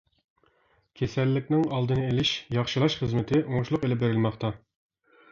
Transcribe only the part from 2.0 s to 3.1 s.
ئېلىش-ياخشىلاش